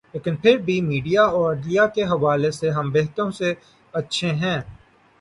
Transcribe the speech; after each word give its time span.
لیکن 0.13 0.35
پھر 0.35 0.57
بھی 0.57 0.79
میڈیا 0.81 1.23
اور 1.25 1.55
عدلیہ 1.55 1.85
کے 1.95 2.03
حوالے 2.03 2.51
سے 2.51 2.69
ہم 2.69 2.89
بہتوں 2.91 3.29
سے 3.31 3.53
اچھے 3.93 4.31
ہیں۔ 4.33 4.59